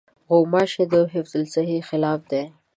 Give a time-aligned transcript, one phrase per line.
[0.31, 2.43] غوماشې د حفظالصحې خلاف دي.